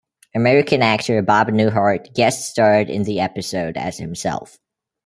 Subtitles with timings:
[0.33, 4.57] American actor Bob Newhart guest starred in the episode as himself.